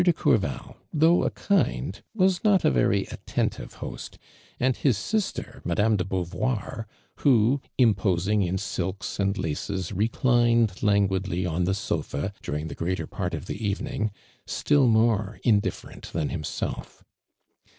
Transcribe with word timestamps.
de 0.03 0.11
Courval, 0.11 0.77
though 0.91 1.21
a 1.23 1.29
kind, 1.29 2.01
was 2.15 2.43
not 2.43 2.65
a 2.65 2.71
very 2.71 3.05
attentive 3.11 3.73
host, 3.85 4.17
and 4.59 4.77
his 4.77 4.97
sister, 4.97 5.61
Madame 5.63 5.93
I 5.93 5.97
de 5.97 6.03
Beauvoir, 6.05 6.85
who, 7.17 7.61
imposing 7.77 8.41
in 8.41 8.57
silks 8.57 9.19
and} 9.19 9.37
laces, 9.37 9.91
reclined 9.91 10.81
languidly 10.81 11.45
on 11.45 11.69
ihe 11.69 11.75
sofa 11.75 12.33
during 12.41 12.63
j 12.65 12.69
the 12.69 12.73
greater 12.81 13.05
part 13.05 13.35
of 13.35 13.45
the 13.45 13.63
evening, 13.63 14.09
still 14.47 14.87
more 14.87 15.39
indifferent 15.43 16.09
'.ban 16.11 16.29
himself. 16.29 17.03